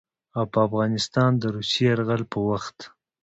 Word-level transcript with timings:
او 0.37 0.43
په 0.51 0.57
افغانستان 0.67 1.31
د 1.37 1.43
روسي 1.55 1.81
يرغل 1.89 2.21
په 2.31 2.39
وخت 2.49 2.77